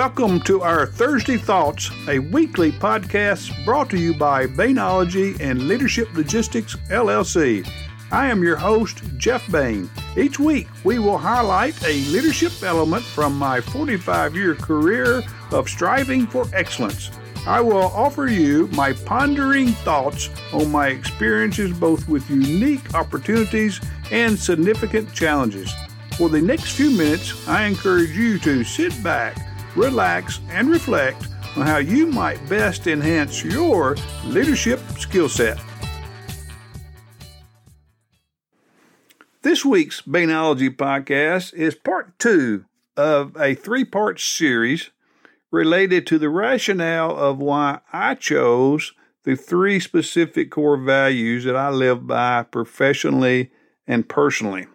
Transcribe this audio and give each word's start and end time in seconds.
Welcome 0.00 0.40
to 0.44 0.62
our 0.62 0.86
Thursday 0.86 1.36
Thoughts, 1.36 1.90
a 2.08 2.18
weekly 2.18 2.72
podcast 2.72 3.52
brought 3.66 3.90
to 3.90 3.98
you 3.98 4.14
by 4.14 4.46
Bainology 4.46 5.38
and 5.40 5.68
Leadership 5.68 6.08
Logistics 6.14 6.74
LLC. 6.88 7.70
I 8.10 8.28
am 8.28 8.42
your 8.42 8.56
host, 8.56 9.02
Jeff 9.18 9.46
Bain. 9.52 9.90
Each 10.16 10.38
week, 10.38 10.68
we 10.84 10.98
will 10.98 11.18
highlight 11.18 11.78
a 11.84 12.00
leadership 12.10 12.50
element 12.62 13.04
from 13.04 13.38
my 13.38 13.60
45 13.60 14.34
year 14.34 14.54
career 14.54 15.22
of 15.50 15.68
striving 15.68 16.26
for 16.26 16.46
excellence. 16.54 17.10
I 17.46 17.60
will 17.60 17.92
offer 17.92 18.26
you 18.26 18.68
my 18.68 18.94
pondering 18.94 19.68
thoughts 19.84 20.30
on 20.54 20.72
my 20.72 20.88
experiences 20.88 21.78
both 21.78 22.08
with 22.08 22.30
unique 22.30 22.94
opportunities 22.94 23.82
and 24.10 24.38
significant 24.38 25.12
challenges. 25.12 25.70
For 26.16 26.30
the 26.30 26.40
next 26.40 26.72
few 26.72 26.90
minutes, 26.90 27.46
I 27.46 27.64
encourage 27.64 28.16
you 28.16 28.38
to 28.38 28.64
sit 28.64 29.02
back, 29.02 29.36
relax, 29.76 30.40
and 30.50 30.68
reflect 30.68 31.28
on 31.56 31.66
how 31.66 31.78
you 31.78 32.06
might 32.06 32.48
best 32.48 32.86
enhance 32.86 33.44
your 33.44 33.96
leadership 34.24 34.80
skill 34.98 35.28
set. 35.28 35.58
This 39.42 39.64
week's 39.64 40.02
Bainology 40.02 40.68
podcast 40.68 41.54
is 41.54 41.74
part 41.74 42.18
two 42.18 42.66
of 42.96 43.36
a 43.38 43.54
three 43.54 43.84
part 43.84 44.20
series 44.20 44.90
related 45.50 46.06
to 46.06 46.18
the 46.18 46.28
rationale 46.28 47.16
of 47.16 47.38
why 47.38 47.80
I 47.92 48.14
chose 48.14 48.92
the 49.24 49.36
three 49.36 49.80
specific 49.80 50.50
core 50.50 50.76
values 50.76 51.44
that 51.44 51.56
I 51.56 51.70
live 51.70 52.06
by 52.06 52.42
professionally 52.44 53.50
and 53.86 54.08
personally. 54.08 54.66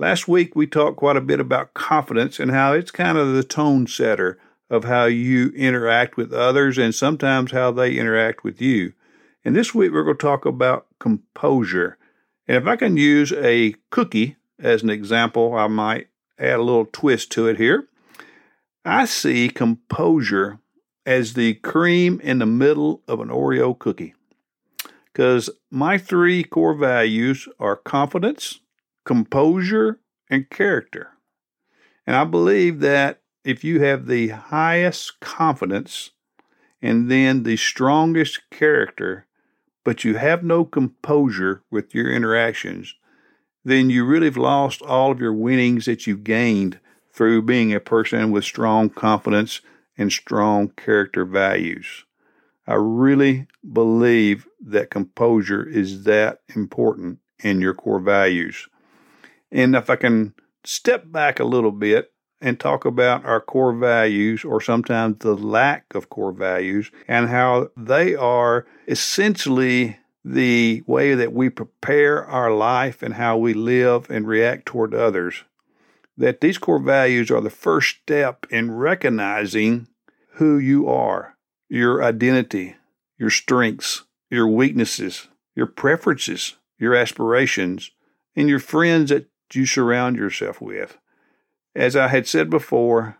Last 0.00 0.28
week, 0.28 0.54
we 0.54 0.68
talked 0.68 0.96
quite 0.96 1.16
a 1.16 1.20
bit 1.20 1.40
about 1.40 1.74
confidence 1.74 2.38
and 2.38 2.52
how 2.52 2.72
it's 2.72 2.92
kind 2.92 3.18
of 3.18 3.34
the 3.34 3.42
tone 3.42 3.88
setter 3.88 4.38
of 4.70 4.84
how 4.84 5.06
you 5.06 5.48
interact 5.56 6.16
with 6.16 6.32
others 6.32 6.78
and 6.78 6.94
sometimes 6.94 7.50
how 7.50 7.72
they 7.72 7.96
interact 7.96 8.44
with 8.44 8.62
you. 8.62 8.92
And 9.44 9.56
this 9.56 9.74
week, 9.74 9.90
we're 9.90 10.04
going 10.04 10.16
to 10.16 10.22
talk 10.22 10.46
about 10.46 10.86
composure. 11.00 11.98
And 12.46 12.56
if 12.56 12.68
I 12.68 12.76
can 12.76 12.96
use 12.96 13.32
a 13.32 13.74
cookie 13.90 14.36
as 14.60 14.84
an 14.84 14.90
example, 14.90 15.56
I 15.56 15.66
might 15.66 16.06
add 16.38 16.60
a 16.60 16.62
little 16.62 16.86
twist 16.86 17.32
to 17.32 17.48
it 17.48 17.56
here. 17.56 17.88
I 18.84 19.04
see 19.04 19.48
composure 19.48 20.60
as 21.04 21.34
the 21.34 21.54
cream 21.54 22.20
in 22.20 22.38
the 22.38 22.46
middle 22.46 23.02
of 23.08 23.18
an 23.18 23.30
Oreo 23.30 23.76
cookie. 23.76 24.14
Because 25.12 25.50
my 25.72 25.98
three 25.98 26.44
core 26.44 26.74
values 26.74 27.48
are 27.58 27.74
confidence, 27.74 28.60
composure, 29.08 29.98
and 30.28 30.50
character. 30.50 31.12
And 32.06 32.14
I 32.14 32.24
believe 32.24 32.80
that 32.80 33.22
if 33.42 33.64
you 33.64 33.80
have 33.80 34.06
the 34.06 34.28
highest 34.28 35.18
confidence 35.20 36.10
and 36.82 37.10
then 37.10 37.42
the 37.42 37.56
strongest 37.56 38.50
character, 38.50 39.24
but 39.82 40.04
you 40.04 40.16
have 40.16 40.44
no 40.44 40.62
composure 40.62 41.62
with 41.70 41.94
your 41.94 42.12
interactions, 42.12 42.96
then 43.64 43.88
you 43.88 44.04
really 44.04 44.26
have 44.26 44.36
lost 44.36 44.82
all 44.82 45.10
of 45.10 45.20
your 45.20 45.32
winnings 45.32 45.86
that 45.86 46.06
you've 46.06 46.22
gained 46.22 46.78
through 47.10 47.40
being 47.40 47.72
a 47.72 47.80
person 47.80 48.30
with 48.30 48.44
strong 48.44 48.90
confidence 48.90 49.62
and 49.96 50.12
strong 50.12 50.68
character 50.68 51.24
values. 51.24 52.04
I 52.66 52.74
really 52.74 53.46
believe 53.72 54.46
that 54.60 54.90
composure 54.90 55.66
is 55.66 56.04
that 56.04 56.42
important 56.54 57.20
in 57.42 57.62
your 57.62 57.72
core 57.72 58.00
values. 58.00 58.68
And 59.50 59.74
if 59.74 59.88
I 59.90 59.96
can 59.96 60.34
step 60.64 61.10
back 61.10 61.40
a 61.40 61.44
little 61.44 61.72
bit 61.72 62.12
and 62.40 62.58
talk 62.58 62.84
about 62.84 63.24
our 63.24 63.40
core 63.40 63.72
values, 63.72 64.44
or 64.44 64.60
sometimes 64.60 65.18
the 65.18 65.34
lack 65.34 65.94
of 65.94 66.08
core 66.08 66.32
values, 66.32 66.90
and 67.08 67.28
how 67.28 67.70
they 67.76 68.14
are 68.14 68.66
essentially 68.86 69.98
the 70.24 70.82
way 70.86 71.14
that 71.14 71.32
we 71.32 71.48
prepare 71.48 72.24
our 72.26 72.52
life 72.52 73.02
and 73.02 73.14
how 73.14 73.36
we 73.36 73.54
live 73.54 74.08
and 74.10 74.28
react 74.28 74.66
toward 74.66 74.94
others. 74.94 75.44
That 76.16 76.40
these 76.40 76.58
core 76.58 76.80
values 76.80 77.30
are 77.30 77.40
the 77.40 77.50
first 77.50 77.96
step 78.02 78.46
in 78.50 78.72
recognizing 78.72 79.88
who 80.34 80.58
you 80.58 80.88
are, 80.88 81.36
your 81.68 82.02
identity, 82.02 82.76
your 83.16 83.30
strengths, 83.30 84.04
your 84.30 84.46
weaknesses, 84.46 85.28
your 85.54 85.66
preferences, 85.66 86.56
your 86.78 86.94
aspirations, 86.94 87.90
and 88.36 88.48
your 88.48 88.60
friends 88.60 89.10
that 89.10 89.26
you 89.54 89.66
surround 89.66 90.16
yourself 90.16 90.60
with. 90.60 90.98
As 91.74 91.96
I 91.96 92.08
had 92.08 92.26
said 92.26 92.50
before, 92.50 93.16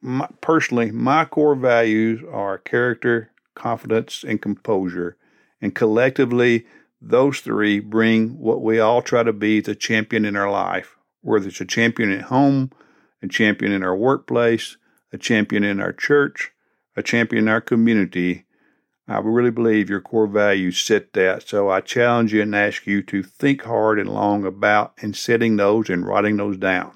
my, 0.00 0.28
personally, 0.40 0.90
my 0.90 1.24
core 1.24 1.54
values 1.54 2.20
are 2.30 2.58
character, 2.58 3.30
confidence, 3.54 4.24
and 4.26 4.42
composure. 4.42 5.16
And 5.60 5.74
collectively, 5.74 6.66
those 7.00 7.40
three 7.40 7.80
bring 7.80 8.38
what 8.38 8.62
we 8.62 8.78
all 8.78 9.02
try 9.02 9.22
to 9.22 9.32
be 9.32 9.60
the 9.60 9.74
champion 9.74 10.24
in 10.24 10.36
our 10.36 10.50
life, 10.50 10.96
whether 11.20 11.48
it's 11.48 11.60
a 11.60 11.64
champion 11.64 12.12
at 12.12 12.22
home, 12.22 12.70
a 13.22 13.28
champion 13.28 13.72
in 13.72 13.82
our 13.82 13.96
workplace, 13.96 14.76
a 15.12 15.18
champion 15.18 15.64
in 15.64 15.80
our 15.80 15.92
church, 15.92 16.52
a 16.96 17.02
champion 17.02 17.44
in 17.44 17.48
our 17.48 17.60
community. 17.60 18.44
I 19.08 19.18
really 19.18 19.50
believe 19.50 19.90
your 19.90 20.00
core 20.00 20.26
values 20.26 20.78
set 20.78 21.12
that. 21.14 21.48
So 21.48 21.68
I 21.68 21.80
challenge 21.80 22.32
you 22.32 22.42
and 22.42 22.54
ask 22.54 22.86
you 22.86 23.02
to 23.02 23.22
think 23.22 23.62
hard 23.62 23.98
and 23.98 24.08
long 24.08 24.44
about 24.44 24.94
and 25.02 25.16
setting 25.16 25.56
those 25.56 25.90
and 25.90 26.06
writing 26.06 26.36
those 26.36 26.56
down. 26.56 26.92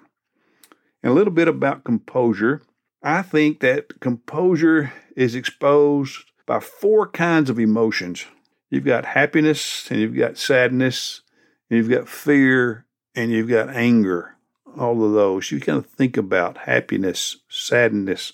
And 1.02 1.12
a 1.12 1.14
little 1.14 1.32
bit 1.32 1.48
about 1.48 1.84
composure. 1.84 2.62
I 3.02 3.22
think 3.22 3.60
that 3.60 4.00
composure 4.00 4.92
is 5.16 5.34
exposed 5.34 6.30
by 6.46 6.60
four 6.60 7.08
kinds 7.08 7.50
of 7.50 7.58
emotions. 7.58 8.24
You've 8.70 8.84
got 8.84 9.04
happiness, 9.04 9.88
and 9.90 10.00
you've 10.00 10.16
got 10.16 10.38
sadness, 10.38 11.22
and 11.70 11.78
you've 11.78 11.90
got 11.90 12.08
fear, 12.08 12.86
and 13.14 13.30
you've 13.30 13.48
got 13.48 13.70
anger. 13.70 14.36
All 14.76 15.04
of 15.04 15.12
those. 15.12 15.50
You 15.50 15.60
kind 15.60 15.78
of 15.78 15.86
think 15.86 16.16
about 16.16 16.58
happiness, 16.58 17.36
sadness, 17.48 18.32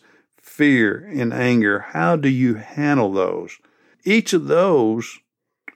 fear, 0.53 1.09
and 1.15 1.33
anger. 1.33 1.81
How 1.91 2.17
do 2.17 2.29
you 2.29 2.55
handle 2.55 3.13
those? 3.13 3.59
Each 4.05 4.33
of 4.33 4.47
those 4.47 5.19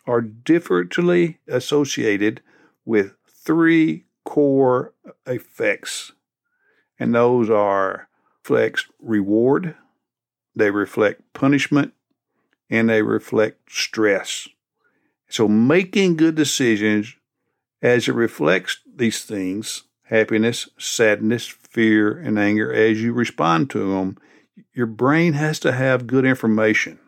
are 0.07 0.21
differently 0.21 1.39
associated 1.49 2.43
with 2.85 3.15
three 3.27 4.05
core 4.25 4.93
effects. 5.27 6.13
And 6.99 7.15
those 7.15 7.49
are 7.49 8.09
reflect 8.45 8.87
reward, 9.01 9.75
they 10.55 10.71
reflect 10.71 11.33
punishment, 11.33 11.93
and 12.71 12.89
they 12.89 13.03
reflect 13.03 13.73
stress. 13.73 14.49
So 15.29 15.49
making 15.49 16.17
good 16.17 16.35
decisions 16.35 17.15
as 17.83 18.09
it 18.09 18.15
reflects 18.15 18.79
these 18.95 19.25
things, 19.25 19.85
happiness, 20.05 20.69
sadness, 20.79 21.47
fear, 21.47 22.17
and 22.17 22.39
anger, 22.39 22.73
as 22.73 23.03
you 23.03 23.13
respond 23.13 23.71
to 23.71 23.93
them, 23.93 24.19
your 24.73 24.87
brain 24.87 25.35
has 25.35 25.59
to 25.61 25.73
have 25.73 26.07
good 26.07 26.25
information. 26.25 26.99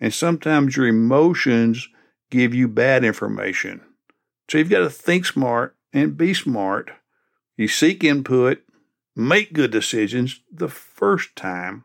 And 0.00 0.12
sometimes 0.12 0.76
your 0.76 0.86
emotions 0.86 1.88
give 2.30 2.54
you 2.54 2.66
bad 2.66 3.04
information. 3.04 3.82
So 4.50 4.58
you've 4.58 4.70
got 4.70 4.80
to 4.80 4.90
think 4.90 5.26
smart 5.26 5.76
and 5.92 6.16
be 6.16 6.34
smart. 6.34 6.90
You 7.56 7.68
seek 7.68 8.02
input, 8.02 8.62
make 9.14 9.52
good 9.52 9.70
decisions 9.70 10.40
the 10.50 10.68
first 10.68 11.36
time, 11.36 11.84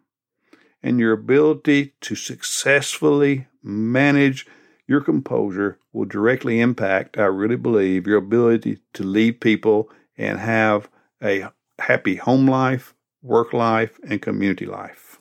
and 0.81 0.99
your 0.99 1.13
ability 1.13 1.93
to 2.01 2.15
successfully 2.15 3.47
manage 3.61 4.47
your 4.87 5.01
composure 5.01 5.77
will 5.91 6.05
directly 6.05 6.59
impact, 6.61 7.17
I 7.17 7.25
really 7.25 7.57
believe, 7.57 8.07
your 8.07 8.17
ability 8.17 8.79
to 8.93 9.03
lead 9.03 9.41
people 9.41 9.89
and 10.17 10.39
have 10.39 10.89
a 11.21 11.49
happy 11.77 12.15
home 12.15 12.47
life, 12.47 12.95
work 13.21 13.53
life, 13.53 13.99
and 14.07 14.21
community 14.21 14.65
life. 14.65 15.19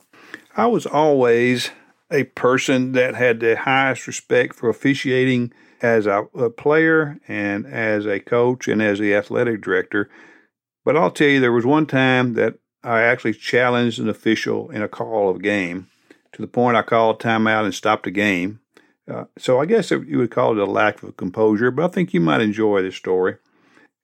I 0.56 0.66
was 0.66 0.86
always 0.86 1.70
a 2.10 2.24
person 2.24 2.92
that 2.92 3.14
had 3.14 3.40
the 3.40 3.56
highest 3.56 4.06
respect 4.06 4.54
for 4.54 4.68
officiating 4.68 5.52
as 5.82 6.06
a, 6.06 6.26
a, 6.34 6.50
player 6.50 7.18
and 7.28 7.66
as 7.66 8.06
a 8.06 8.20
coach 8.20 8.68
and 8.68 8.80
as 8.80 8.98
the 8.98 9.14
athletic 9.14 9.60
director. 9.60 10.08
But 10.84 10.96
I'll 10.96 11.10
tell 11.10 11.28
you, 11.28 11.40
there 11.40 11.52
was 11.52 11.66
one 11.66 11.86
time 11.86 12.34
that 12.34 12.54
I 12.82 13.02
actually 13.02 13.34
challenged 13.34 13.98
an 13.98 14.08
official 14.08 14.70
in 14.70 14.82
a 14.82 14.88
call 14.88 15.28
of 15.28 15.42
game 15.42 15.88
to 16.32 16.42
the 16.42 16.48
point 16.48 16.76
I 16.76 16.82
called 16.82 17.20
timeout 17.20 17.64
and 17.64 17.74
stopped 17.74 18.04
the 18.04 18.10
game. 18.10 18.60
Uh, 19.10 19.24
so 19.36 19.60
I 19.60 19.66
guess 19.66 19.90
you 19.90 20.18
would 20.18 20.30
call 20.30 20.52
it 20.52 20.58
a 20.58 20.70
lack 20.70 21.02
of 21.02 21.16
composure, 21.16 21.70
but 21.70 21.84
I 21.84 21.88
think 21.88 22.14
you 22.14 22.20
might 22.20 22.40
enjoy 22.40 22.82
this 22.82 22.96
story. 22.96 23.36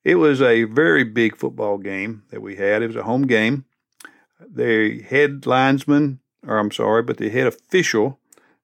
It 0.04 0.16
was 0.16 0.42
a 0.42 0.64
very 0.64 1.04
big 1.04 1.36
football 1.36 1.78
game 1.78 2.24
that 2.30 2.42
we 2.42 2.56
had. 2.56 2.82
It 2.82 2.88
was 2.88 2.96
a 2.96 3.04
home 3.04 3.26
game. 3.26 3.64
The 4.50 5.02
head 5.02 5.46
linesman 5.46 6.20
or 6.46 6.58
I'm 6.58 6.70
sorry, 6.70 7.02
but 7.02 7.18
the 7.18 7.30
head 7.30 7.46
official 7.46 8.18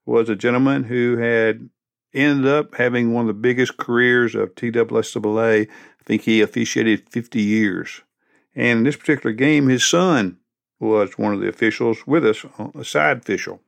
was 0.04 0.28
a 0.28 0.36
gentleman 0.36 0.84
who 0.84 1.16
had 1.18 1.68
ended 2.14 2.50
up 2.50 2.74
having 2.76 3.12
one 3.12 3.22
of 3.22 3.28
the 3.28 3.40
biggest 3.40 3.76
careers 3.76 4.34
of 4.34 4.54
TWSAA. 4.54 5.68
I 5.68 6.04
think 6.04 6.22
he 6.22 6.40
officiated 6.40 7.08
50 7.10 7.40
years. 7.40 8.02
And 8.54 8.78
in 8.78 8.84
this 8.84 8.96
particular 8.96 9.32
game, 9.32 9.68
his 9.68 9.86
son 9.86 10.38
was 10.80 11.18
one 11.18 11.34
of 11.34 11.40
the 11.40 11.48
officials 11.48 12.06
with 12.06 12.24
us, 12.24 12.44
uh, 12.58 12.68
a 12.74 12.84
side 12.84 13.18
official. 13.18 13.60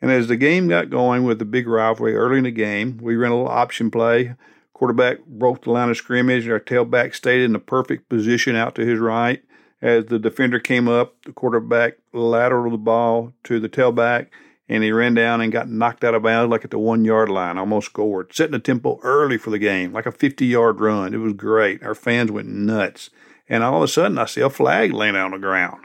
And 0.00 0.10
as 0.10 0.26
the 0.26 0.36
game 0.36 0.68
got 0.68 0.90
going 0.90 1.24
with 1.24 1.38
the 1.38 1.44
big 1.44 1.68
rivalry 1.68 2.16
early 2.16 2.38
in 2.38 2.44
the 2.44 2.50
game, 2.50 2.98
we 3.00 3.14
ran 3.14 3.30
a 3.30 3.36
little 3.36 3.50
option 3.50 3.90
play. 3.90 4.34
Quarterback 4.72 5.24
broke 5.26 5.62
the 5.62 5.70
line 5.70 5.90
of 5.90 5.96
scrimmage. 5.96 6.48
Our 6.48 6.58
tailback 6.58 7.14
stayed 7.14 7.42
in 7.42 7.52
the 7.52 7.60
perfect 7.60 8.08
position 8.08 8.56
out 8.56 8.74
to 8.74 8.84
his 8.84 8.98
right. 8.98 9.42
As 9.82 10.06
the 10.06 10.20
defender 10.20 10.60
came 10.60 10.86
up, 10.86 11.20
the 11.24 11.32
quarterback 11.32 11.94
lateraled 12.14 12.70
the 12.70 12.78
ball 12.78 13.32
to 13.42 13.58
the 13.58 13.68
tailback, 13.68 14.28
and 14.68 14.84
he 14.84 14.92
ran 14.92 15.14
down 15.14 15.40
and 15.40 15.50
got 15.50 15.68
knocked 15.68 16.04
out 16.04 16.14
of 16.14 16.22
bounds 16.22 16.52
like 16.52 16.64
at 16.64 16.70
the 16.70 16.78
one 16.78 17.04
yard 17.04 17.28
line, 17.28 17.58
almost 17.58 17.86
scored, 17.86 18.32
setting 18.32 18.52
the 18.52 18.60
tempo 18.60 19.00
early 19.02 19.36
for 19.36 19.50
the 19.50 19.58
game, 19.58 19.92
like 19.92 20.06
a 20.06 20.12
50 20.12 20.46
yard 20.46 20.80
run. 20.80 21.12
It 21.12 21.18
was 21.18 21.32
great. 21.32 21.82
Our 21.82 21.96
fans 21.96 22.30
went 22.30 22.46
nuts. 22.46 23.10
And 23.48 23.64
all 23.64 23.78
of 23.78 23.82
a 23.82 23.88
sudden, 23.88 24.18
I 24.18 24.26
see 24.26 24.40
a 24.40 24.48
flag 24.48 24.92
laying 24.92 25.16
on 25.16 25.32
the 25.32 25.38
ground. 25.38 25.84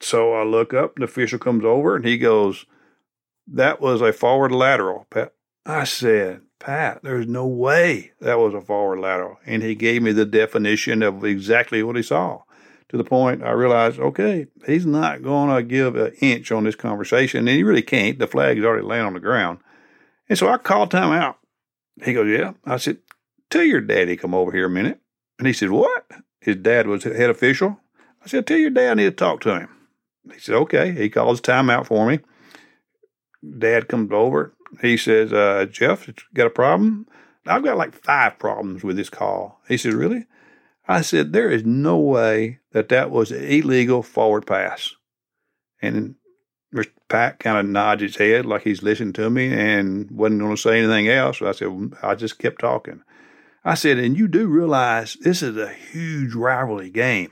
So 0.00 0.34
I 0.34 0.44
look 0.44 0.74
up, 0.74 0.96
and 0.96 1.02
the 1.02 1.06
official 1.06 1.38
comes 1.38 1.64
over, 1.64 1.96
and 1.96 2.04
he 2.04 2.18
goes, 2.18 2.66
That 3.46 3.80
was 3.80 4.02
a 4.02 4.12
forward 4.12 4.52
lateral, 4.52 5.06
Pat. 5.08 5.32
I 5.64 5.84
said, 5.84 6.42
Pat, 6.58 7.00
there's 7.02 7.26
no 7.26 7.46
way 7.46 8.12
that 8.20 8.38
was 8.38 8.52
a 8.52 8.60
forward 8.60 9.00
lateral. 9.00 9.38
And 9.46 9.62
he 9.62 9.74
gave 9.74 10.02
me 10.02 10.12
the 10.12 10.26
definition 10.26 11.02
of 11.02 11.24
exactly 11.24 11.82
what 11.82 11.96
he 11.96 12.02
saw 12.02 12.42
to 12.88 12.96
the 12.96 13.04
point 13.04 13.42
I 13.42 13.52
realized, 13.52 13.98
okay, 13.98 14.46
he's 14.66 14.86
not 14.86 15.22
going 15.22 15.54
to 15.54 15.62
give 15.62 15.96
an 15.96 16.12
inch 16.20 16.52
on 16.52 16.64
this 16.64 16.76
conversation, 16.76 17.40
and 17.40 17.56
he 17.56 17.62
really 17.62 17.82
can't. 17.82 18.18
The 18.18 18.26
flag 18.26 18.58
is 18.58 18.64
already 18.64 18.86
laying 18.86 19.06
on 19.06 19.14
the 19.14 19.20
ground. 19.20 19.58
And 20.28 20.38
so 20.38 20.48
I 20.48 20.58
called 20.58 20.90
time 20.90 21.12
out. 21.12 21.38
He 22.02 22.12
goes, 22.12 22.28
yeah. 22.28 22.52
I 22.64 22.76
said, 22.76 22.98
tell 23.50 23.62
your 23.62 23.80
daddy 23.80 24.16
come 24.16 24.34
over 24.34 24.52
here 24.52 24.66
a 24.66 24.70
minute. 24.70 25.00
And 25.38 25.46
he 25.46 25.52
said, 25.52 25.70
what? 25.70 26.06
His 26.40 26.56
dad 26.56 26.86
was 26.86 27.04
head 27.04 27.30
official. 27.30 27.80
I 28.22 28.28
said, 28.28 28.46
tell 28.46 28.58
your 28.58 28.70
dad 28.70 28.92
I 28.92 28.94
need 28.94 29.04
to 29.04 29.10
talk 29.12 29.40
to 29.42 29.58
him. 29.58 29.68
He 30.32 30.38
said, 30.38 30.54
okay. 30.56 30.92
He 30.92 31.10
calls 31.10 31.40
time 31.40 31.70
out 31.70 31.86
for 31.86 32.06
me. 32.06 32.20
Dad 33.58 33.88
comes 33.88 34.10
over. 34.12 34.54
He 34.80 34.96
says, 34.96 35.32
uh, 35.32 35.66
Jeff, 35.70 36.08
got 36.32 36.46
a 36.46 36.50
problem? 36.50 37.06
I've 37.46 37.62
got 37.62 37.76
like 37.76 37.94
five 37.94 38.38
problems 38.38 38.82
with 38.82 38.96
this 38.96 39.10
call. 39.10 39.60
He 39.68 39.76
says, 39.76 39.94
really? 39.94 40.26
I 40.86 41.00
said, 41.00 41.32
there 41.32 41.50
is 41.50 41.64
no 41.64 41.98
way 41.98 42.60
that 42.72 42.88
that 42.90 43.10
was 43.10 43.30
an 43.30 43.42
illegal 43.42 44.02
forward 44.02 44.46
pass. 44.46 44.94
And 45.80 46.16
Mr. 46.74 46.90
Pat 47.08 47.38
kind 47.38 47.58
of 47.58 47.66
nods 47.66 48.02
his 48.02 48.16
head 48.16 48.44
like 48.44 48.62
he's 48.62 48.82
listening 48.82 49.12
to 49.14 49.30
me 49.30 49.52
and 49.52 50.10
wasn't 50.10 50.40
going 50.40 50.56
to 50.56 50.60
say 50.60 50.78
anything 50.78 51.08
else. 51.08 51.38
So 51.38 51.48
I 51.48 51.52
said, 51.52 51.68
mm, 51.68 51.96
I 52.02 52.14
just 52.14 52.38
kept 52.38 52.60
talking. 52.60 53.02
I 53.64 53.74
said, 53.74 53.98
and 53.98 54.16
you 54.16 54.28
do 54.28 54.46
realize 54.46 55.14
this 55.14 55.42
is 55.42 55.56
a 55.56 55.72
huge 55.72 56.34
rivalry 56.34 56.90
game. 56.90 57.30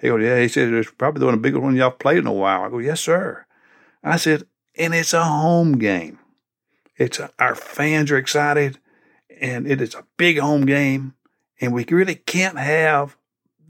He 0.00 0.08
goes, 0.08 0.22
yeah. 0.22 0.40
He 0.40 0.48
said, 0.48 0.72
it's 0.72 0.90
probably 0.90 1.20
the 1.20 1.26
one 1.26 1.34
the 1.34 1.40
biggest 1.40 1.62
ones 1.62 1.76
y'all 1.76 1.90
played 1.90 2.18
in 2.18 2.26
a 2.26 2.32
while. 2.32 2.62
I 2.62 2.68
go, 2.68 2.78
yes, 2.78 3.00
sir. 3.00 3.46
I 4.02 4.16
said, 4.16 4.44
and 4.76 4.94
it's 4.94 5.12
a 5.12 5.24
home 5.24 5.78
game. 5.78 6.18
It's 6.96 7.18
a, 7.18 7.30
our 7.38 7.54
fans 7.54 8.10
are 8.10 8.16
excited, 8.16 8.78
and 9.40 9.66
it 9.66 9.80
is 9.80 9.94
a 9.94 10.06
big 10.16 10.38
home 10.38 10.66
game. 10.66 11.14
And 11.60 11.72
we 11.72 11.84
really 11.84 12.14
can't 12.14 12.58
have 12.58 13.16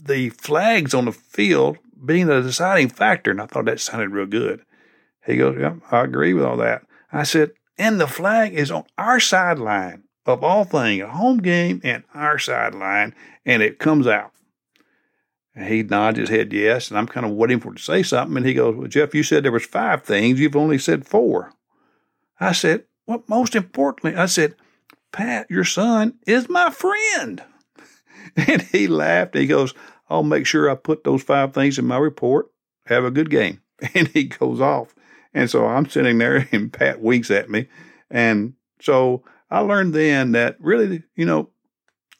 the 0.01 0.29
flags 0.29 0.93
on 0.93 1.05
the 1.05 1.11
field 1.11 1.77
being 2.05 2.27
the 2.27 2.41
deciding 2.41 2.89
factor. 2.89 3.31
And 3.31 3.41
I 3.41 3.45
thought 3.45 3.65
that 3.65 3.79
sounded 3.79 4.11
real 4.11 4.25
good. 4.25 4.61
He 5.25 5.37
goes, 5.37 5.57
Yeah, 5.59 5.75
I 5.91 6.01
agree 6.01 6.33
with 6.33 6.45
all 6.45 6.57
that. 6.57 6.83
I 7.11 7.23
said, 7.23 7.51
And 7.77 7.99
the 7.99 8.07
flag 8.07 8.53
is 8.53 8.71
on 8.71 8.85
our 8.97 9.19
sideline 9.19 10.03
of 10.25 10.43
all 10.43 10.63
things, 10.63 11.01
a 11.03 11.07
home 11.07 11.39
game 11.39 11.81
and 11.83 12.03
our 12.13 12.37
sideline, 12.37 13.15
and 13.45 13.63
it 13.63 13.79
comes 13.79 14.07
out. 14.07 14.31
And 15.55 15.67
he 15.67 15.83
nods 15.83 16.19
his 16.19 16.29
head 16.29 16.53
yes, 16.53 16.89
and 16.89 16.97
I'm 16.97 17.07
kind 17.07 17.25
of 17.25 17.33
waiting 17.33 17.59
for 17.59 17.69
him 17.69 17.75
to 17.75 17.81
say 17.81 18.03
something. 18.03 18.37
And 18.37 18.45
he 18.45 18.53
goes, 18.53 18.75
Well, 18.75 18.87
Jeff, 18.87 19.15
you 19.15 19.23
said 19.23 19.43
there 19.43 19.51
was 19.51 19.65
five 19.65 20.03
things. 20.03 20.39
You've 20.39 20.55
only 20.55 20.77
said 20.77 21.07
four. 21.07 21.53
I 22.39 22.53
said, 22.53 22.85
Well, 23.05 23.23
most 23.27 23.55
importantly, 23.55 24.15
I 24.15 24.27
said, 24.27 24.55
Pat, 25.11 25.47
your 25.49 25.63
son 25.63 26.19
is 26.27 26.47
my 26.47 26.69
friend. 26.69 27.43
And 28.47 28.61
he 28.61 28.87
laughed. 28.87 29.35
He 29.35 29.47
goes, 29.47 29.73
I'll 30.09 30.23
make 30.23 30.45
sure 30.45 30.69
I 30.69 30.75
put 30.75 31.03
those 31.03 31.23
five 31.23 31.53
things 31.53 31.77
in 31.77 31.85
my 31.85 31.97
report. 31.97 32.47
Have 32.85 33.03
a 33.03 33.11
good 33.11 33.29
game. 33.29 33.61
And 33.93 34.09
he 34.09 34.25
goes 34.25 34.59
off. 34.59 34.93
And 35.33 35.49
so 35.49 35.65
I'm 35.65 35.87
sitting 35.89 36.17
there 36.17 36.49
and 36.51 36.73
Pat 36.73 37.01
winks 37.01 37.31
at 37.31 37.49
me. 37.49 37.67
And 38.09 38.55
so 38.81 39.23
I 39.49 39.59
learned 39.59 39.93
then 39.93 40.33
that 40.33 40.57
really, 40.59 41.03
you 41.15 41.25
know, 41.25 41.49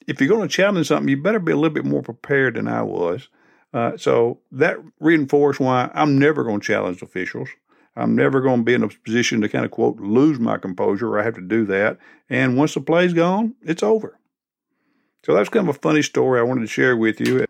if 0.07 0.19
you're 0.19 0.29
going 0.29 0.47
to 0.47 0.53
challenge 0.53 0.87
something, 0.87 1.09
you 1.09 1.21
better 1.21 1.39
be 1.39 1.51
a 1.51 1.55
little 1.55 1.73
bit 1.73 1.85
more 1.85 2.01
prepared 2.01 2.55
than 2.55 2.67
I 2.67 2.81
was. 2.81 3.27
Uh, 3.73 3.97
so 3.97 4.39
that 4.51 4.77
reinforced 4.99 5.59
why 5.59 5.91
I'm 5.93 6.17
never 6.17 6.43
going 6.43 6.59
to 6.59 6.65
challenge 6.65 7.01
officials. 7.01 7.49
I'm 7.95 8.15
never 8.15 8.41
going 8.41 8.59
to 8.59 8.63
be 8.63 8.73
in 8.73 8.83
a 8.83 8.87
position 8.87 9.41
to 9.41 9.49
kind 9.49 9.65
of 9.65 9.71
quote 9.71 9.99
lose 9.99 10.39
my 10.39 10.57
composure. 10.57 11.19
I 11.19 11.23
have 11.23 11.35
to 11.35 11.41
do 11.41 11.65
that. 11.65 11.97
And 12.29 12.57
once 12.57 12.73
the 12.73 12.81
play's 12.81 13.13
gone, 13.13 13.55
it's 13.61 13.83
over. 13.83 14.17
So 15.25 15.35
that's 15.35 15.49
kind 15.49 15.67
of 15.67 15.75
a 15.75 15.79
funny 15.79 16.01
story 16.01 16.39
I 16.39 16.43
wanted 16.43 16.61
to 16.61 16.67
share 16.67 16.95
with 16.95 17.19
you. 17.19 17.45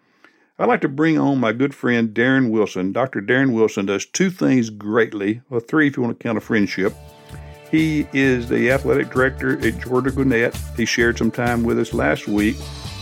I'd 0.57 0.67
like 0.67 0.81
to 0.81 0.89
bring 0.89 1.17
on 1.17 1.39
my 1.39 1.53
good 1.53 1.73
friend 1.73 2.09
Darren 2.09 2.49
Wilson. 2.49 2.91
Dr. 2.91 3.21
Darren 3.21 3.53
Wilson 3.53 3.85
does 3.85 4.05
two 4.05 4.29
things 4.29 4.69
greatly, 4.69 5.41
or 5.49 5.59
three 5.59 5.87
if 5.87 5.95
you 5.95 6.03
want 6.03 6.19
to 6.19 6.23
count 6.23 6.37
a 6.37 6.41
friendship. 6.41 6.93
He 7.71 8.07
is 8.11 8.49
the 8.49 8.71
athletic 8.71 9.11
director 9.11 9.57
at 9.65 9.79
Georgia 9.79 10.11
Gwinnett. 10.11 10.59
He 10.75 10.85
shared 10.85 11.17
some 11.17 11.31
time 11.31 11.63
with 11.63 11.79
us 11.79 11.93
last 11.93 12.27
week 12.27 12.57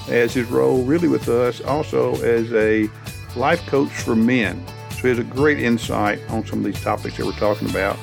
as 0.10 0.34
his 0.34 0.48
role 0.50 0.84
really 0.84 1.08
with 1.08 1.30
us, 1.30 1.62
also 1.62 2.16
as 2.22 2.52
a 2.54 2.90
life 3.36 3.66
coach 3.68 3.90
for 3.90 4.16
men. 4.16 4.62
So 4.92 5.04
he 5.04 5.08
has 5.10 5.20
a 5.20 5.24
great 5.24 5.60
insight 5.60 6.20
on 6.30 6.46
some 6.46 6.60
of 6.60 6.66
these 6.66 6.82
topics 6.84 7.16
that 7.18 7.26
we're 7.26 7.32
talking 7.34 7.70
about. 7.70 7.98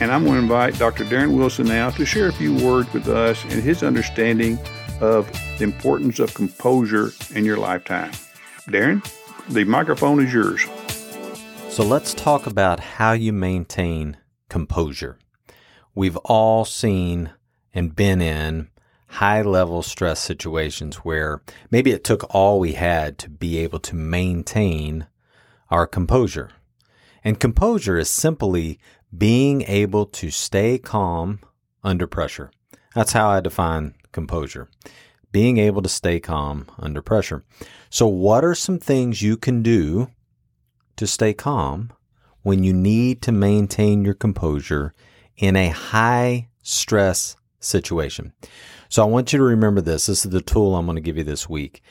And 0.00 0.12
I'm 0.12 0.24
going 0.24 0.36
to 0.36 0.42
invite 0.42 0.78
Dr. 0.78 1.04
Darren 1.04 1.36
Wilson 1.36 1.66
now 1.66 1.90
to 1.90 2.04
share 2.04 2.28
a 2.28 2.32
few 2.32 2.54
words 2.54 2.92
with 2.92 3.08
us 3.08 3.42
and 3.44 3.62
his 3.62 3.82
understanding 3.82 4.58
of 5.00 5.30
the 5.58 5.64
importance 5.64 6.18
of 6.18 6.34
composure 6.34 7.12
in 7.34 7.44
your 7.44 7.56
lifetime. 7.56 8.12
Darren, 8.68 9.02
the 9.48 9.64
microphone 9.64 10.24
is 10.24 10.32
yours. 10.32 10.66
So 11.68 11.84
let's 11.84 12.14
talk 12.14 12.46
about 12.46 12.80
how 12.80 13.12
you 13.12 13.32
maintain 13.32 14.16
composure. 14.48 15.18
We've 15.94 16.16
all 16.18 16.64
seen 16.64 17.30
and 17.72 17.94
been 17.94 18.20
in 18.20 18.68
high 19.08 19.42
level 19.42 19.82
stress 19.82 20.20
situations 20.20 20.96
where 20.96 21.40
maybe 21.70 21.92
it 21.92 22.04
took 22.04 22.34
all 22.34 22.60
we 22.60 22.72
had 22.72 23.18
to 23.18 23.30
be 23.30 23.58
able 23.58 23.78
to 23.80 23.94
maintain 23.94 25.06
our 25.70 25.86
composure. 25.86 26.50
And 27.24 27.40
composure 27.40 27.98
is 27.98 28.10
simply 28.10 28.78
being 29.16 29.62
able 29.62 30.06
to 30.06 30.30
stay 30.30 30.78
calm 30.78 31.40
under 31.82 32.06
pressure. 32.06 32.50
That's 32.94 33.12
how 33.12 33.28
I 33.28 33.40
define 33.40 33.94
composure. 34.18 34.68
Being 35.30 35.58
able 35.58 35.82
to 35.82 35.88
stay 35.88 36.18
calm 36.18 36.66
under 36.78 37.02
pressure. 37.02 37.44
So, 37.88 38.08
what 38.08 38.44
are 38.44 38.54
some 38.54 38.78
things 38.78 39.22
you 39.22 39.36
can 39.36 39.62
do 39.62 40.08
to 40.96 41.06
stay 41.06 41.34
calm 41.34 41.92
when 42.42 42.64
you 42.64 42.72
need 42.72 43.22
to 43.22 43.32
maintain 43.32 44.04
your 44.04 44.14
composure 44.14 44.92
in 45.36 45.54
a 45.54 45.68
high 45.68 46.48
stress 46.62 47.36
situation? 47.60 48.32
So, 48.88 49.02
I 49.02 49.06
want 49.06 49.32
you 49.32 49.38
to 49.38 49.44
remember 49.44 49.80
this. 49.80 50.06
This 50.06 50.24
is 50.24 50.32
the 50.32 50.40
tool 50.40 50.74
I'm 50.74 50.86
going 50.86 50.96
to 50.96 51.08
give 51.08 51.18
you 51.18 51.24
this 51.24 51.48
week. 51.48 51.82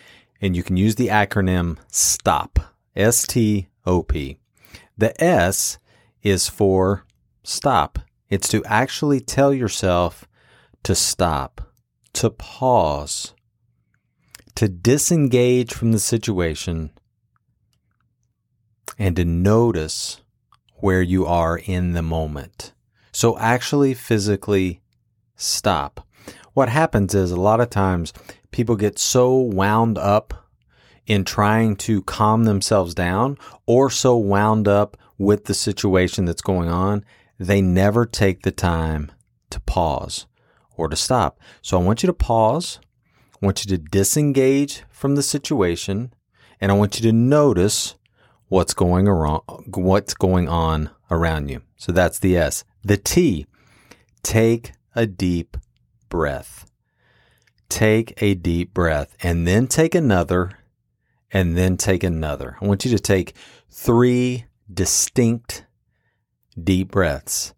And 0.41 0.55
you 0.55 0.63
can 0.63 0.75
use 0.75 0.96
the 0.96 1.07
acronym 1.07 1.77
STOP. 1.88 2.60
S 2.96 3.27
T 3.27 3.69
O 3.86 4.01
P. 4.01 4.38
The 4.98 5.24
S 5.24 5.77
is 6.24 6.50
for 6.50 7.05
stop. 7.43 8.00
It's 8.29 8.50
to 8.50 8.65
actually 8.65 9.22
tell 9.22 9.53
yourself 9.53 10.27
to 10.84 10.96
stop 10.96 11.66
to 12.17 12.31
pause, 12.31 13.36
to 14.55 14.67
disengage 14.67 15.71
from 15.71 15.91
the 15.91 16.00
situation, 16.00 16.89
and 18.97 19.15
to 19.15 19.24
notice 19.24 20.21
where 20.77 21.03
you 21.03 21.27
are 21.27 21.59
in 21.59 21.93
the 21.93 22.01
moment. 22.01 22.74
So 23.12 23.38
actually 23.38 23.93
physically 23.93 24.81
stop. 25.36 26.07
What 26.53 26.69
happens 26.69 27.13
is 27.13 27.29
a 27.29 27.39
lot 27.39 27.62
of 27.62 27.69
times 27.69 28.13
people 28.50 28.75
get 28.75 28.97
so 28.97 29.36
wound 29.36 30.00
up 30.00 30.33
in 31.05 31.24
trying 31.24 31.75
to 31.75 32.01
calm 32.01 32.45
themselves 32.45 32.95
down 32.95 33.38
or 33.67 33.91
so 33.91 34.17
wound 34.17 34.67
up 34.67 34.97
with 35.19 35.45
the 35.45 35.53
situation 35.53 36.25
that's 36.25 36.41
going 36.41 36.69
on, 36.69 37.05
they 37.38 37.62
never 37.62 38.07
take 38.07 38.41
the 38.41 38.51
time 38.51 39.12
to 39.51 39.59
pause 39.59 40.25
or 40.77 40.88
to 40.88 40.96
stop. 40.96 41.39
So 41.62 41.79
I 41.79 41.84
want 41.84 42.03
you 42.03 42.07
to 42.07 42.13
pause. 42.13 42.79
I 43.41 43.46
want 43.46 43.65
you 43.65 43.77
to 43.77 43.84
disengage 43.84 44.84
from 44.89 45.15
the 45.15 45.24
situation 45.24 46.13
and 46.60 46.72
I 46.72 46.75
want 46.75 47.00
you 47.00 47.03
to 47.03 47.15
notice 47.15 47.96
what's 48.48 48.74
going 48.74 49.07
around, 49.07 49.41
what's 49.75 50.13
going 50.13 50.48
on 50.48 50.89
around 51.12 51.50
you. 51.50 51.62
So 51.75 51.91
that's 51.91 52.19
the 52.19 52.38
S. 52.38 52.63
The 52.84 52.98
T, 52.98 53.46
take 54.24 54.72
a 54.96 55.05
deep 55.05 55.57
breath. 56.10 56.65
Take 57.69 58.22
a 58.22 58.34
deep 58.34 58.74
breath 58.74 59.15
and 59.22 59.46
then 59.46 59.67
take 59.67 59.93
another 59.93 60.51
and 61.31 61.57
then 61.57 61.77
take 61.77 62.03
another. 62.03 62.57
I 62.62 62.65
want 62.65 62.86
you 62.86 62.91
to 62.91 63.00
take 63.00 63.34
three 63.69 64.46
distinct 64.74 65.65
deep 66.62 66.89
breaths. 66.91 67.53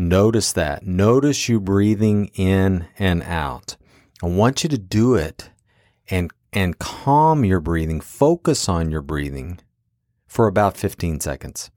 Notice 0.00 0.54
that. 0.54 0.86
Notice 0.86 1.46
you 1.50 1.60
breathing 1.60 2.30
in 2.32 2.86
and 2.98 3.22
out. 3.22 3.76
I 4.22 4.28
want 4.28 4.62
you 4.62 4.70
to 4.70 4.78
do 4.78 5.14
it 5.14 5.50
and 6.08 6.30
and 6.54 6.78
calm 6.78 7.44
your 7.44 7.60
breathing. 7.60 8.00
Focus 8.00 8.66
on 8.66 8.90
your 8.90 9.02
breathing 9.02 9.60
for 10.26 10.46
about 10.46 10.78
15 10.78 11.20
seconds. 11.20 11.70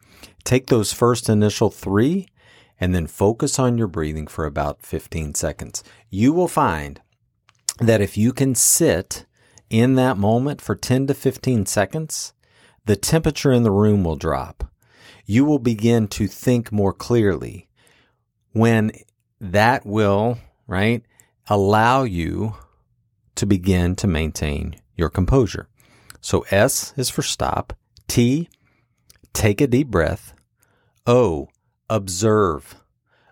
Take 0.45 0.67
those 0.67 0.93
first 0.93 1.27
initial 1.27 1.69
3 1.69 2.25
and 2.79 2.95
then 2.95 3.07
focus 3.07 3.59
on 3.59 3.77
your 3.77 3.87
breathing 3.87 4.27
for 4.27 4.45
about 4.45 4.81
15 4.81 5.35
seconds. 5.35 5.83
You 6.09 6.31
will 6.31 6.47
find 6.47 7.01
that 7.79 7.99
if 7.99 8.17
you 8.17 8.31
can 8.31 8.55
sit 8.55 9.25
in 9.69 9.95
that 9.95 10.17
moment 10.17 10.61
for 10.61 10.75
10 10.75 11.07
to 11.07 11.13
15 11.13 11.65
seconds, 11.65 12.33
the 12.85 12.95
temperature 12.95 13.51
in 13.51 13.63
the 13.63 13.71
room 13.71 14.05
will 14.05 14.15
drop. 14.15 14.71
You 15.25 15.43
will 15.43 15.59
begin 15.59 16.07
to 16.07 16.27
think 16.27 16.71
more 16.71 16.93
clearly 16.93 17.67
when 18.53 18.91
that 19.39 19.85
will, 19.85 20.37
right, 20.67 21.03
allow 21.47 22.03
you 22.03 22.55
to 23.35 23.45
begin 23.45 23.95
to 23.97 24.07
maintain 24.07 24.75
your 24.95 25.09
composure. 25.09 25.67
So 26.21 26.45
S 26.49 26.93
is 26.95 27.09
for 27.09 27.21
stop. 27.21 27.73
T, 28.07 28.47
take 29.33 29.59
a 29.59 29.67
deep 29.67 29.89
breath. 29.89 30.33
O, 31.05 31.49
observe. 31.89 32.75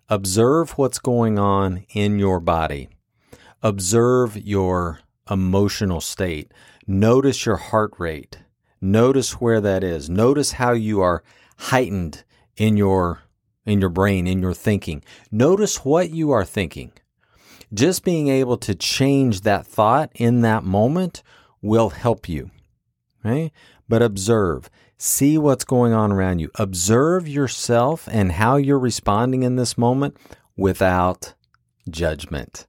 Observe 0.10 0.72
what's 0.72 1.00
going 1.00 1.40
on 1.40 1.86
in 1.94 2.20
your 2.20 2.42
body. 2.42 2.90
Observe 3.62 4.36
your 4.36 5.00
emotional 5.30 6.02
state. 6.02 6.52
Notice 6.86 7.46
your 7.46 7.56
heart 7.56 7.94
rate. 7.98 8.40
Notice 8.82 9.40
where 9.40 9.62
that 9.62 9.84
is. 9.84 10.10
Notice 10.10 10.54
how 10.54 10.74
you 10.74 11.00
are 11.00 11.24
heightened 11.58 12.24
in 12.58 12.76
your 12.76 13.22
in 13.66 13.80
your 13.80 13.90
brain, 13.90 14.28
in 14.28 14.42
your 14.42 14.54
thinking. 14.54 15.04
Notice 15.32 15.86
what 15.86 16.10
you 16.10 16.32
are 16.32 16.46
thinking. 16.46 16.92
Just 17.74 18.04
being 18.04 18.28
able 18.28 18.58
to 18.58 18.76
change 18.76 19.42
that 19.42 19.66
thought 19.66 20.12
in 20.16 20.42
that 20.42 20.64
moment 20.64 21.24
will 21.62 21.90
help 21.90 22.28
you. 22.28 22.52
Right? 23.24 23.52
But 23.88 24.02
observe. 24.02 24.70
See 24.98 25.38
what's 25.38 25.64
going 25.64 25.94
on 25.94 26.12
around 26.12 26.40
you. 26.40 26.50
Observe 26.56 27.28
yourself 27.28 28.08
and 28.12 28.34
how 28.34 28.58
you're 28.58 28.80
responding 28.80 29.44
in 29.44 29.56
this 29.56 29.78
moment 29.78 30.18
without 30.56 31.34
judgment. 31.90 32.68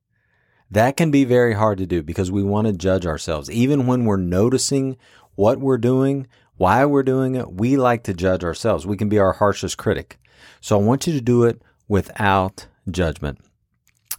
That 0.70 0.96
can 0.96 1.10
be 1.10 1.24
very 1.24 1.52
hard 1.52 1.78
to 1.78 1.86
do 1.86 2.02
because 2.02 2.30
we 2.30 2.42
want 2.42 2.66
to 2.66 2.72
judge 2.72 3.04
ourselves. 3.04 3.50
Even 3.50 3.86
when 3.86 4.06
we're 4.06 4.16
noticing 4.16 4.96
what 5.34 5.58
we're 5.60 5.78
doing, 5.78 6.26
why 6.56 6.84
we're 6.86 7.02
doing 7.02 7.34
it, 7.34 7.52
we 7.52 7.76
like 7.76 8.04
to 8.04 8.14
judge 8.14 8.44
ourselves. 8.44 8.86
We 8.86 8.96
can 8.96 9.10
be 9.10 9.18
our 9.18 9.34
harshest 9.34 9.76
critic. 9.76 10.18
So 10.60 10.78
I 10.78 10.82
want 10.82 11.06
you 11.06 11.12
to 11.12 11.20
do 11.20 11.44
it 11.44 11.62
without 11.88 12.66
judgment. 12.90 13.38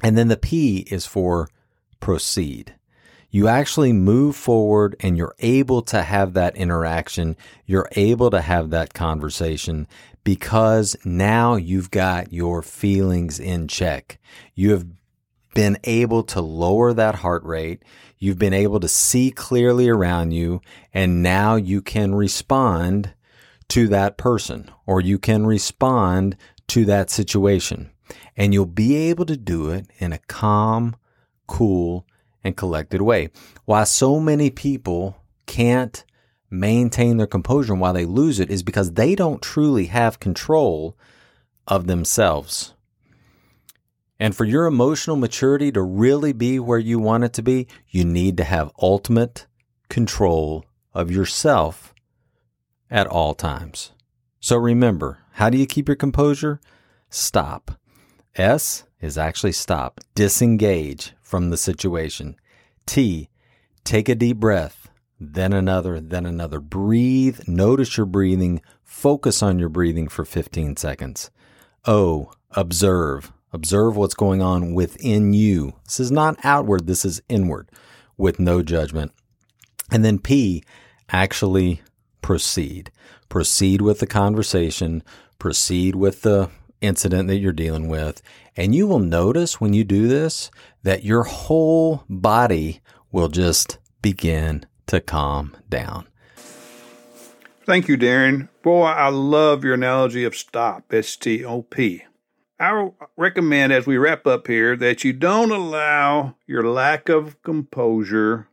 And 0.01 0.17
then 0.17 0.27
the 0.27 0.37
P 0.37 0.79
is 0.91 1.05
for 1.05 1.49
proceed. 1.99 2.75
You 3.29 3.47
actually 3.47 3.93
move 3.93 4.35
forward 4.35 4.95
and 4.99 5.17
you're 5.17 5.35
able 5.39 5.81
to 5.83 6.03
have 6.03 6.33
that 6.33 6.55
interaction. 6.55 7.35
You're 7.65 7.89
able 7.93 8.29
to 8.29 8.41
have 8.41 8.69
that 8.69 8.93
conversation 8.93 9.87
because 10.23 10.95
now 11.03 11.55
you've 11.55 11.89
got 11.89 12.31
your 12.31 12.61
feelings 12.61 13.39
in 13.39 13.67
check. 13.67 14.19
You 14.53 14.71
have 14.71 14.85
been 15.55 15.77
able 15.83 16.23
to 16.23 16.41
lower 16.41 16.93
that 16.93 17.15
heart 17.15 17.43
rate. 17.43 17.83
You've 18.17 18.39
been 18.39 18.53
able 18.53 18.79
to 18.79 18.87
see 18.87 19.31
clearly 19.31 19.89
around 19.89 20.31
you, 20.31 20.61
and 20.93 21.23
now 21.23 21.55
you 21.55 21.81
can 21.81 22.15
respond 22.15 23.13
to 23.69 23.87
that 23.89 24.17
person 24.17 24.69
or 24.85 25.01
you 25.01 25.17
can 25.17 25.45
respond 25.45 26.37
to 26.67 26.85
that 26.85 27.09
situation. 27.09 27.91
And 28.35 28.53
you'll 28.53 28.65
be 28.65 28.95
able 28.95 29.25
to 29.25 29.37
do 29.37 29.69
it 29.69 29.87
in 29.99 30.13
a 30.13 30.19
calm, 30.19 30.95
cool, 31.47 32.05
and 32.43 32.57
collected 32.57 33.01
way. 33.01 33.29
Why 33.65 33.83
so 33.85 34.19
many 34.19 34.49
people 34.49 35.17
can't 35.45 36.03
maintain 36.49 37.17
their 37.17 37.27
composure 37.27 37.73
and 37.73 37.81
why 37.81 37.91
they 37.91 38.05
lose 38.05 38.39
it 38.39 38.49
is 38.49 38.63
because 38.63 38.93
they 38.93 39.15
don't 39.15 39.41
truly 39.41 39.85
have 39.85 40.19
control 40.19 40.97
of 41.67 41.87
themselves. 41.87 42.73
And 44.19 44.35
for 44.35 44.45
your 44.45 44.65
emotional 44.65 45.15
maturity 45.15 45.71
to 45.71 45.81
really 45.81 46.33
be 46.33 46.59
where 46.59 46.79
you 46.79 46.99
want 46.99 47.23
it 47.23 47.33
to 47.33 47.41
be, 47.41 47.67
you 47.89 48.05
need 48.05 48.37
to 48.37 48.43
have 48.43 48.71
ultimate 48.81 49.47
control 49.89 50.65
of 50.93 51.11
yourself 51.11 51.92
at 52.93 53.07
all 53.07 53.33
times. 53.33 53.91
So 54.39 54.55
remember, 54.55 55.19
how 55.33 55.49
do 55.49 55.57
you 55.57 55.65
keep 55.65 55.89
your 55.89 55.97
composure? 55.97 56.61
Stop. 57.09 57.71
S 58.35 58.85
is 59.01 59.17
actually 59.17 59.51
stop, 59.51 59.99
disengage 60.15 61.11
from 61.21 61.49
the 61.49 61.57
situation. 61.57 62.37
T, 62.85 63.29
take 63.83 64.07
a 64.07 64.15
deep 64.15 64.37
breath, 64.37 64.89
then 65.19 65.51
another, 65.51 65.99
then 65.99 66.25
another. 66.25 66.61
Breathe, 66.61 67.41
notice 67.47 67.97
your 67.97 68.05
breathing, 68.05 68.61
focus 68.81 69.43
on 69.43 69.59
your 69.59 69.69
breathing 69.69 70.07
for 70.07 70.23
15 70.23 70.77
seconds. 70.77 71.31
O, 71.85 72.31
observe, 72.51 73.33
Observe 73.53 73.95
what's 73.95 74.15
going 74.15 74.41
on 74.41 74.73
within 74.73 75.31
you. 75.31 75.73
This 75.85 75.99
is 75.99 76.11
not 76.11 76.39
outward, 76.43 76.87
this 76.87 77.05
is 77.05 77.21
inward 77.29 77.69
with 78.17 78.39
no 78.39 78.63
judgment. 78.63 79.11
And 79.91 80.03
then 80.03 80.17
P, 80.17 80.63
actually 81.09 81.83
proceed. 82.23 82.91
Proceed 83.29 83.81
with 83.81 83.99
the 83.99 84.07
conversation, 84.07 85.03
proceed 85.37 85.95
with 85.95 86.23
the 86.23 86.49
incident 86.81 87.27
that 87.27 87.37
you're 87.37 87.53
dealing 87.53 87.87
with. 87.87 88.21
And 88.57 88.73
you 88.73 88.87
will 88.87 88.99
notice 88.99 89.61
when 89.61 89.73
you 89.73 89.83
do 89.83 90.07
this 90.07 90.49
that 90.81 91.03
your 91.03 91.23
whole 91.23 92.03
body 92.09 92.81
will 93.11 93.29
just 93.29 93.77
begin 94.01 94.65
to 94.87 94.99
calm 94.99 95.55
down. 95.69 96.07
Thank 97.65 97.87
you, 97.87 97.97
Darren. 97.97 98.49
Boy, 98.61 98.85
I 98.85 99.07
love 99.07 99.63
your 99.63 99.75
analogy 99.75 100.25
of 100.25 100.35
stop, 100.35 100.93
S 100.93 101.15
T 101.15 101.45
O 101.45 101.61
P. 101.61 102.03
I 102.59 102.89
recommend 103.17 103.73
as 103.73 103.87
we 103.87 103.97
wrap 103.97 104.27
up 104.27 104.47
here 104.47 104.75
that 104.75 105.03
you 105.03 105.13
don't 105.13 105.51
allow 105.51 106.35
your 106.45 106.63
lack 106.63 107.09
of 107.09 107.41
composure, 107.41 108.47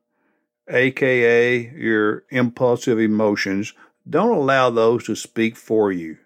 aka 0.71 1.71
your 1.77 2.25
impulsive 2.31 2.99
emotions, 2.99 3.73
don't 4.09 4.37
allow 4.37 4.71
those 4.71 5.05
to 5.05 5.15
speak 5.15 5.57
for 5.57 5.93
you. 5.93 6.19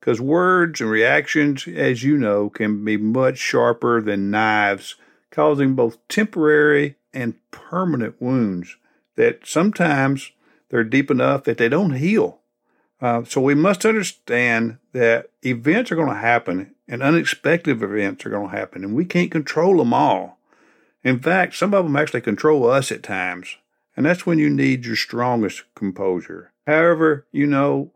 Because 0.00 0.20
words 0.20 0.80
and 0.80 0.90
reactions, 0.90 1.66
as 1.66 2.02
you 2.02 2.18
know, 2.18 2.50
can 2.50 2.84
be 2.84 2.96
much 2.96 3.38
sharper 3.38 4.02
than 4.02 4.30
knives, 4.30 4.96
causing 5.30 5.74
both 5.74 5.96
temporary 6.08 6.96
and 7.12 7.34
permanent 7.50 8.20
wounds 8.20 8.76
that 9.16 9.46
sometimes 9.46 10.32
they're 10.68 10.84
deep 10.84 11.10
enough 11.10 11.44
that 11.44 11.56
they 11.58 11.68
don't 11.68 11.96
heal. 11.96 12.40
Uh, 13.00 13.24
so 13.24 13.40
we 13.40 13.54
must 13.54 13.86
understand 13.86 14.78
that 14.92 15.30
events 15.42 15.90
are 15.90 15.96
going 15.96 16.08
to 16.08 16.14
happen 16.14 16.74
and 16.86 17.02
unexpected 17.02 17.82
events 17.82 18.26
are 18.26 18.30
going 18.30 18.50
to 18.50 18.56
happen, 18.56 18.84
and 18.84 18.94
we 18.94 19.04
can't 19.04 19.30
control 19.30 19.78
them 19.78 19.94
all. 19.94 20.38
In 21.02 21.18
fact, 21.20 21.54
some 21.54 21.74
of 21.74 21.84
them 21.84 21.96
actually 21.96 22.20
control 22.20 22.70
us 22.70 22.92
at 22.92 23.02
times, 23.02 23.56
and 23.96 24.04
that's 24.04 24.26
when 24.26 24.38
you 24.38 24.50
need 24.50 24.84
your 24.84 24.96
strongest 24.96 25.62
composure. 25.74 26.52
However, 26.66 27.26
you 27.32 27.46
know, 27.46 27.92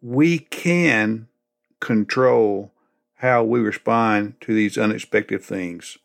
we 0.00 0.38
can 0.38 1.28
control 1.80 2.72
how 3.16 3.44
we 3.44 3.60
respond 3.60 4.34
to 4.40 4.52
these 4.52 4.76
unexpected 4.76 5.42
things. 5.42 5.98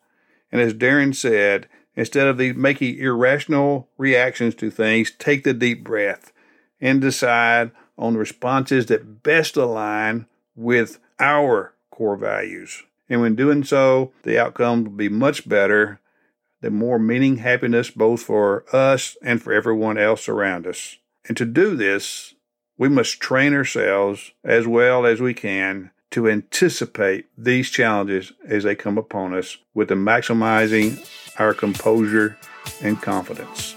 And 0.52 0.60
as 0.60 0.72
Darren 0.72 1.14
said, 1.14 1.68
instead 1.96 2.28
of 2.28 2.38
the 2.38 2.52
making 2.52 2.98
irrational 2.98 3.88
reactions 3.98 4.54
to 4.56 4.70
things, 4.70 5.10
take 5.18 5.44
the 5.44 5.52
deep 5.52 5.82
breath 5.82 6.32
and 6.80 7.00
decide 7.00 7.72
on 7.98 8.16
responses 8.16 8.86
that 8.86 9.24
best 9.24 9.56
align 9.56 10.26
with 10.54 11.00
our 11.18 11.74
core 11.90 12.16
values. 12.16 12.84
And 13.08 13.20
when 13.20 13.34
doing 13.34 13.64
so, 13.64 14.12
the 14.22 14.38
outcome 14.38 14.84
will 14.84 14.92
be 14.92 15.08
much 15.08 15.48
better, 15.48 16.00
the 16.60 16.70
more 16.70 16.98
meaning, 16.98 17.38
happiness 17.38 17.90
both 17.90 18.22
for 18.22 18.64
us 18.74 19.16
and 19.22 19.42
for 19.42 19.52
everyone 19.52 19.98
else 19.98 20.28
around 20.28 20.66
us. 20.66 20.96
And 21.26 21.36
to 21.36 21.44
do 21.44 21.76
this, 21.76 22.34
we 22.76 22.88
must 22.88 23.20
train 23.20 23.54
ourselves 23.54 24.32
as 24.44 24.66
well 24.66 25.04
as 25.04 25.20
we 25.20 25.34
can 25.34 25.90
to 26.10 26.28
anticipate 26.28 27.26
these 27.36 27.70
challenges 27.70 28.32
as 28.46 28.64
they 28.64 28.74
come 28.74 28.96
upon 28.96 29.34
us 29.34 29.58
with 29.74 29.88
the 29.88 29.94
maximizing 29.94 31.06
our 31.38 31.52
composure 31.52 32.38
and 32.82 33.00
confidence. 33.02 33.74